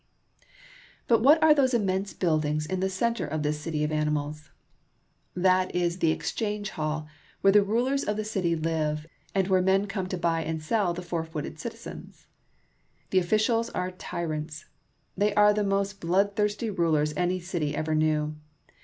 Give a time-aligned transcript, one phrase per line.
[1.07, 4.49] But what are those immense buildings in the center of this city of animals?
[5.35, 7.07] That is the Exchange Hall,
[7.41, 10.95] where the rulers of the city live, and where men come to buy and sell
[10.95, 12.25] the four footed citizens.
[13.11, 14.65] The officials are tyrants.
[15.15, 18.33] They are the most bloodthirsty rulers any city ever knew.